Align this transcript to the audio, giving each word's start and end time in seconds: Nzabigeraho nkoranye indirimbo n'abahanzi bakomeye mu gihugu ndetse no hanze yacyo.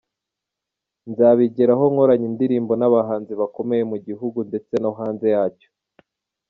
Nzabigeraho 1.09 1.83
nkoranye 1.91 2.25
indirimbo 2.31 2.73
n'abahanzi 2.77 3.33
bakomeye 3.41 3.83
mu 3.91 3.97
gihugu 4.07 4.37
ndetse 4.49 4.73
no 4.83 4.91
hanze 4.99 5.25
yacyo. 5.35 5.69